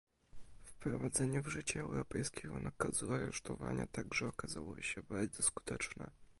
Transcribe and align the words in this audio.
Wprowadzenie 0.63 1.41
w 1.41 1.47
życie 1.47 1.81
europejskiego 1.81 2.59
nakazu 2.59 3.13
aresztowania 3.13 3.87
także 3.87 4.27
okazało 4.27 4.81
się 4.81 5.01
bardzo 5.03 5.43
skuteczne 5.43 6.09